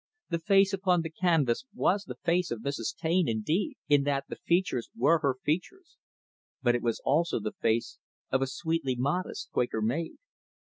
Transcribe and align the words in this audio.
The 0.29 0.39
face 0.39 0.73
upon 0.73 1.03
the 1.03 1.11
canvas 1.11 1.65
was 1.75 2.05
the 2.05 2.15
face 2.23 2.49
of 2.49 2.61
Mrs. 2.63 2.95
Taine, 2.97 3.27
indeed, 3.29 3.75
in 3.87 4.01
that 4.01 4.25
the 4.27 4.37
features 4.37 4.89
were 4.97 5.19
her 5.19 5.35
features; 5.43 5.99
but 6.63 6.73
it 6.73 6.81
was 6.81 6.99
also 7.05 7.39
the 7.39 7.53
face 7.61 7.99
of 8.31 8.41
a 8.41 8.47
sweetly 8.47 8.95
modest 8.95 9.51
Quaker 9.51 9.79
Maid. 9.79 10.15